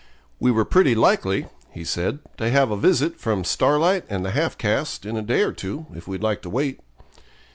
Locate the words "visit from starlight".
2.75-4.03